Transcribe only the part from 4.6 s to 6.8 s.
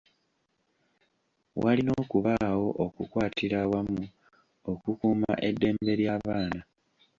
okukuuma eddembe ly'abaana